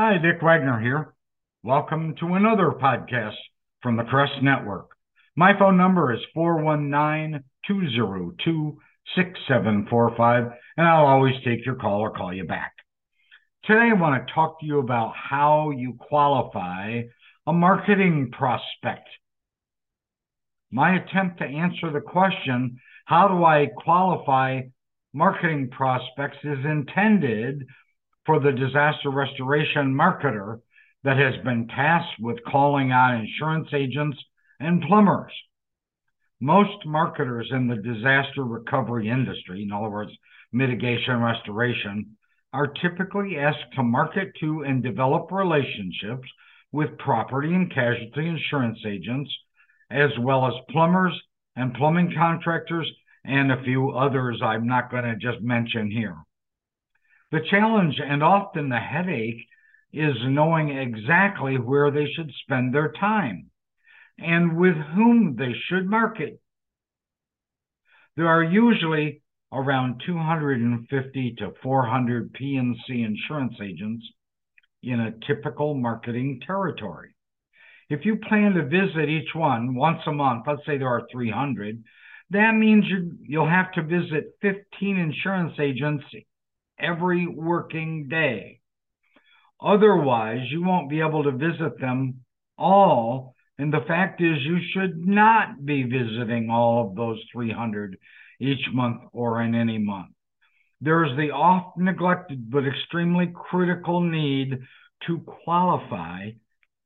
[0.00, 1.12] Hi, Dick Wagner here.
[1.64, 3.34] Welcome to another podcast
[3.82, 4.90] from the Crest Network.
[5.34, 8.78] My phone number is 419 202
[9.16, 12.74] 6745, and I'll always take your call or call you back.
[13.64, 17.00] Today, I want to talk to you about how you qualify
[17.48, 19.08] a marketing prospect.
[20.70, 24.60] My attempt to answer the question, how do I qualify
[25.12, 27.66] marketing prospects, is intended
[28.28, 30.60] for the disaster restoration marketer
[31.02, 34.18] that has been tasked with calling on insurance agents
[34.60, 35.32] and plumbers.
[36.38, 40.12] Most marketers in the disaster recovery industry, in other words,
[40.52, 42.18] mitigation restoration,
[42.52, 46.28] are typically asked to market to and develop relationships
[46.70, 49.30] with property and casualty insurance agents,
[49.90, 51.18] as well as plumbers
[51.56, 52.92] and plumbing contractors,
[53.24, 56.18] and a few others I'm not going to just mention here.
[57.30, 59.46] The challenge and often the headache
[59.92, 63.50] is knowing exactly where they should spend their time
[64.18, 66.40] and with whom they should market.
[68.16, 69.22] There are usually
[69.52, 74.04] around 250 to 400 P&C insurance agents
[74.82, 77.14] in a typical marketing territory.
[77.88, 81.82] If you plan to visit each one once a month, let's say there are 300,
[82.30, 86.04] that means you, you'll have to visit 15 insurance agents
[86.80, 88.60] every working day.
[89.60, 92.20] Otherwise, you won't be able to visit them
[92.56, 93.34] all.
[93.58, 97.98] And the fact is, you should not be visiting all of those 300
[98.40, 100.12] each month or in any month.
[100.80, 104.58] There is the oft neglected but extremely critical need
[105.06, 106.30] to qualify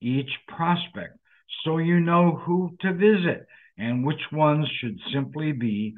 [0.00, 1.18] each prospect
[1.64, 3.46] so you know who to visit
[3.78, 5.94] and which ones should simply be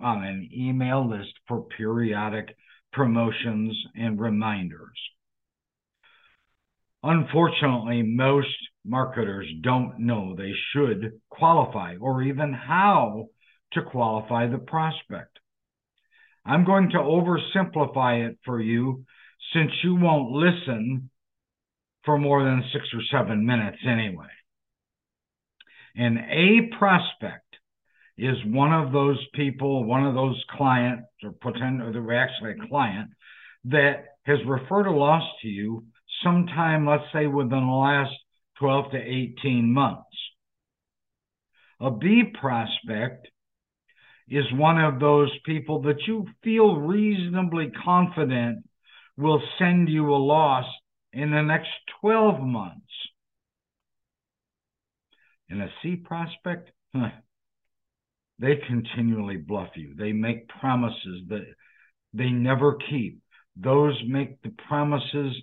[0.00, 2.56] on an email list for periodic
[2.94, 4.98] promotions and reminders.
[7.02, 8.48] Unfortunately, most
[8.84, 13.26] marketers don't know they should qualify or even how
[13.72, 15.38] to qualify the prospect.
[16.46, 19.04] I'm going to oversimplify it for you
[19.52, 21.10] since you won't listen
[22.04, 24.28] for more than six or seven minutes anyway.
[25.96, 27.53] An A prospect
[28.16, 33.10] is one of those people, one of those clients, or potential, they're actually a client
[33.64, 35.84] that has referred a loss to you
[36.22, 38.14] sometime, let's say, within the last
[38.58, 40.04] 12 to 18 months.
[41.80, 43.28] A B prospect
[44.28, 48.64] is one of those people that you feel reasonably confident
[49.16, 50.64] will send you a loss
[51.12, 51.68] in the next
[52.00, 52.80] 12 months.
[55.50, 56.70] And a C prospect,
[58.38, 59.94] they continually bluff you.
[59.96, 61.46] They make promises that
[62.12, 63.20] they never keep.
[63.56, 65.36] Those make the promises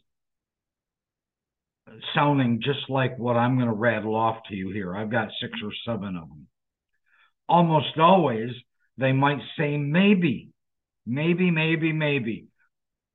[2.13, 4.95] sounding just like what I'm going to rattle off to you here.
[4.95, 6.47] I've got six or seven of them.
[7.47, 8.51] Almost always,
[8.97, 10.49] they might say maybe,
[11.05, 12.47] maybe, maybe, maybe.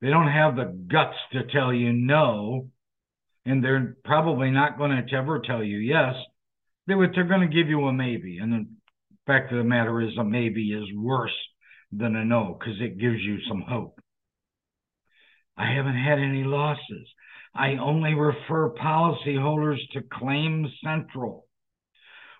[0.01, 2.69] They don't have the guts to tell you no,
[3.47, 6.15] and they're probably not going to ever tell you yes.
[6.87, 8.77] They would, they're going to give you a maybe, and then
[9.27, 11.37] fact of the matter is, a maybe is worse
[11.93, 13.99] than a no because it gives you some hope.
[15.57, 17.09] I haven't had any losses.
[17.55, 21.47] I only refer policyholders to Claims Central.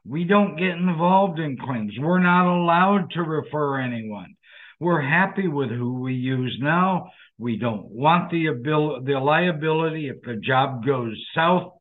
[0.05, 1.95] We don't get involved in claims.
[1.99, 4.37] We're not allowed to refer anyone.
[4.79, 7.11] We're happy with who we use now.
[7.39, 11.73] We don't want the abil- the liability if the job goes south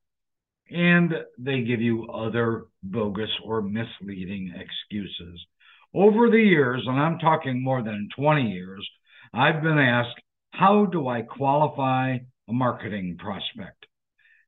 [0.70, 5.46] and they give you other bogus or misleading excuses.
[5.94, 8.88] Over the years, and I'm talking more than 20 years,
[9.34, 10.20] I've been asked,
[10.52, 12.18] how do I qualify
[12.48, 13.86] a marketing prospect?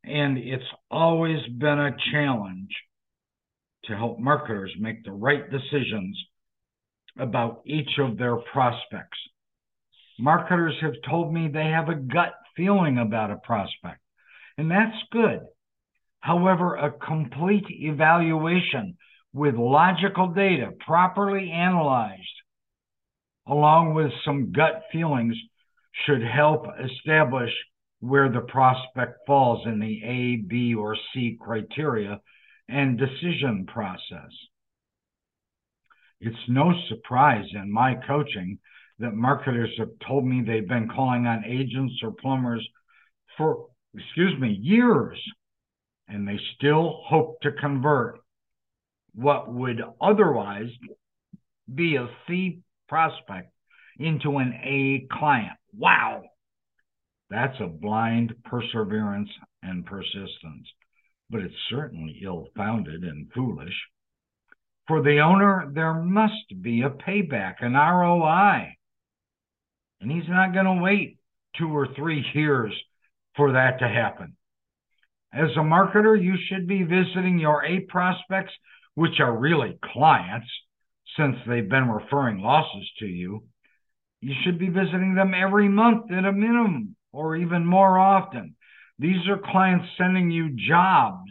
[0.03, 2.69] And it's always been a challenge
[3.85, 6.17] to help marketers make the right decisions
[7.17, 9.17] about each of their prospects.
[10.19, 14.01] Marketers have told me they have a gut feeling about a prospect,
[14.57, 15.41] and that's good.
[16.27, 18.97] However, a complete evaluation
[19.31, 22.41] with logical data properly analyzed,
[23.47, 25.37] along with some gut feelings,
[26.05, 27.53] should help establish
[28.01, 32.19] where the prospect falls in the A, B, or C criteria
[32.67, 34.31] and decision process.
[36.19, 38.59] It's no surprise in my coaching
[38.99, 42.67] that marketers have told me they've been calling on agents or plumbers
[43.37, 45.17] for, excuse me, years
[46.07, 48.19] and they still hope to convert
[49.13, 50.69] what would otherwise
[51.73, 53.51] be a C prospect
[53.99, 55.57] into an A client.
[55.75, 56.23] Wow.
[57.29, 59.29] That's a blind perseverance
[59.61, 60.67] and persistence,
[61.29, 63.73] but it's certainly ill founded and foolish.
[64.87, 68.77] For the owner, there must be a payback, an ROI.
[69.99, 71.17] And he's not going to wait
[71.57, 72.73] two or three years
[73.35, 74.37] for that to happen.
[75.37, 78.53] As a marketer, you should be visiting your A prospects,
[78.95, 80.47] which are really clients,
[81.15, 83.43] since they've been referring losses to you.
[84.19, 88.55] You should be visiting them every month at a minimum, or even more often.
[88.97, 91.29] These are clients sending you jobs.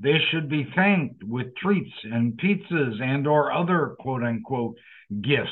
[0.00, 4.74] They should be thanked with treats and pizzas and or other quote unquote
[5.22, 5.50] gifts.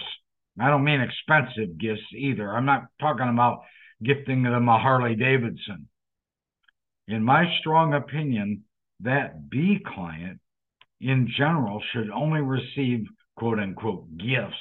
[0.58, 2.50] I don't mean expensive gifts either.
[2.50, 3.60] I'm not talking about
[4.02, 5.88] gifting them a Harley Davidson.
[7.08, 8.64] In my strong opinion,
[9.00, 10.40] that B client
[11.00, 13.06] in general should only receive
[13.36, 14.56] quote unquote gifts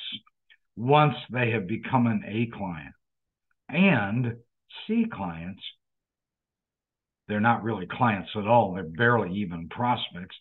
[0.75, 2.93] once they have become an A client.
[3.69, 4.35] And
[4.85, 5.63] C clients,
[7.27, 10.35] they're not really clients at all, they're barely even prospects,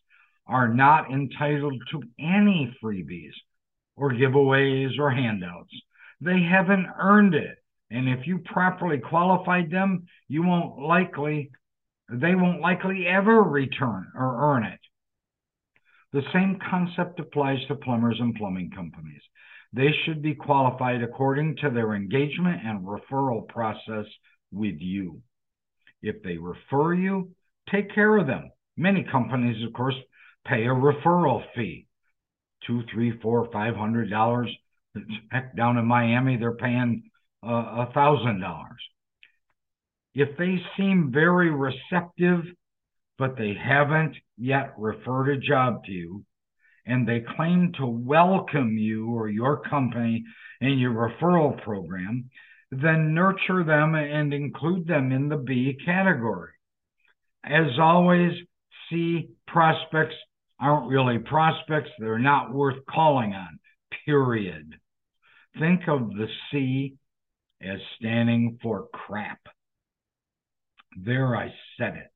[0.46, 3.32] are not entitled to any freebies
[3.96, 5.72] or giveaways or handouts.
[6.20, 7.56] They haven't earned it.
[7.90, 11.50] And if you properly qualified them, you won't likely,
[12.20, 14.80] they won't likely ever return or earn it.
[16.12, 19.22] The same concept applies to plumbers and plumbing companies.
[19.72, 24.06] They should be qualified according to their engagement and referral process
[24.52, 25.20] with you.
[26.02, 27.30] If they refer you,
[27.70, 28.52] take care of them.
[28.76, 29.96] Many companies, of course,
[30.46, 31.88] pay a referral fee
[32.66, 34.50] two, three, four, five hundred dollars.
[35.30, 37.10] Heck, down in Miami, they're paying
[37.44, 37.48] uh,
[37.86, 38.80] a thousand dollars.
[40.14, 42.44] If they seem very receptive,
[43.18, 46.24] but they haven't yet referred a job to you,
[46.86, 50.24] and they claim to welcome you or your company
[50.60, 52.30] in your referral program,
[52.70, 56.52] then nurture them and include them in the B category.
[57.44, 58.32] As always,
[58.88, 60.14] C prospects
[60.60, 63.58] aren't really prospects, they're not worth calling on,
[64.04, 64.74] period.
[65.58, 66.94] Think of the C
[67.60, 69.40] as standing for crap.
[70.96, 72.10] There, I said it.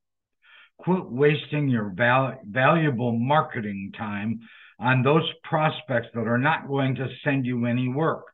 [0.77, 4.39] Quit wasting your val- valuable marketing time
[4.79, 8.25] on those prospects that are not going to send you any work.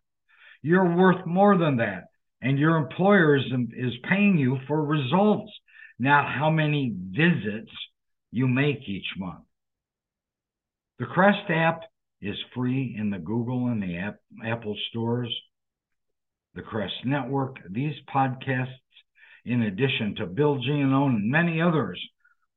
[0.61, 2.05] You're worth more than that,
[2.41, 3.45] and your employer is,
[3.75, 5.51] is paying you for results,
[5.97, 7.71] not how many visits
[8.31, 9.43] you make each month.
[10.99, 11.81] The Crest app
[12.21, 15.33] is free in the Google and the app, Apple stores.
[16.53, 18.75] The Crest Network, these podcasts,
[19.45, 22.01] in addition to Bill Giannone and many others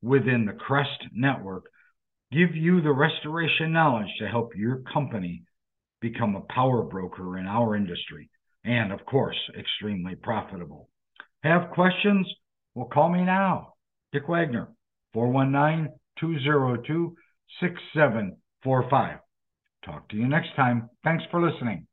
[0.02, 1.64] within the Crest Network,
[2.32, 5.43] give you the restoration knowledge to help your company
[6.00, 8.31] become a power broker in our industry
[8.64, 10.88] and, of course, extremely profitable.
[11.43, 12.26] Have questions?
[12.75, 13.75] Well, call me now.
[14.12, 14.69] Dick Wagner,
[15.12, 17.17] 419 202
[17.61, 19.19] 6745.
[19.84, 20.88] Talk to you next time.
[21.02, 21.88] Thanks for listening.